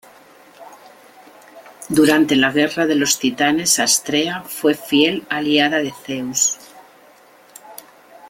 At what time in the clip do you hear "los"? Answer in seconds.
2.95-3.19